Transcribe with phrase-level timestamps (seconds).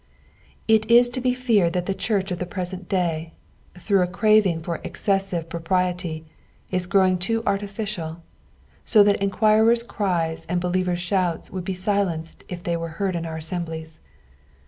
[0.67, 3.33] It is to be feared that the church of the present day,
[3.77, 6.25] through a craving for excessive propriety,
[6.71, 8.23] is growing too artificial;
[8.83, 13.27] so that enquirers' cries and believers' shouts would be silenced if they were heard in
[13.27, 13.99] our assemblies.